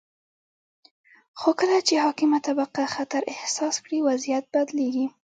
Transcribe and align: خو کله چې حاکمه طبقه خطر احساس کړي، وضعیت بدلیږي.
خو 1.39 1.49
کله 1.59 1.77
چې 1.87 1.95
حاکمه 2.05 2.39
طبقه 2.47 2.83
خطر 2.95 3.21
احساس 3.33 3.75
کړي، 3.83 3.97
وضعیت 4.09 4.45
بدلیږي. 4.53 5.05